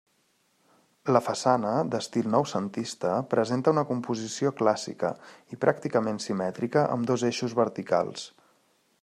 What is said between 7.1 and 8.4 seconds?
dos eixos verticals.